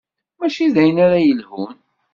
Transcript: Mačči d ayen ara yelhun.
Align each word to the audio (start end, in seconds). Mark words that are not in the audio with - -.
Mačči 0.37 0.65
d 0.73 0.75
ayen 0.81 0.97
ara 1.05 1.17
yelhun. 1.25 1.73